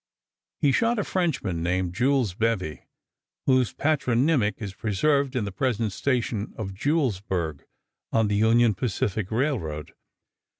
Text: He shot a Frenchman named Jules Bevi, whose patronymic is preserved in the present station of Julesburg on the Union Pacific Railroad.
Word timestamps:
He 0.61 0.71
shot 0.71 0.97
a 0.97 1.03
Frenchman 1.03 1.61
named 1.61 1.93
Jules 1.93 2.33
Bevi, 2.33 2.87
whose 3.45 3.71
patronymic 3.71 4.55
is 4.57 4.73
preserved 4.73 5.35
in 5.35 5.45
the 5.45 5.51
present 5.51 5.91
station 5.93 6.55
of 6.57 6.73
Julesburg 6.73 7.67
on 8.11 8.27
the 8.27 8.37
Union 8.37 8.73
Pacific 8.73 9.29
Railroad. 9.29 9.93